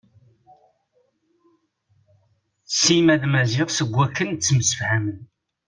Sima 2.79 3.15
d 3.21 3.23
Maziɣ 3.31 3.69
seg 3.71 3.89
wakken 3.95 4.29
ttemsefhamen. 4.31 5.19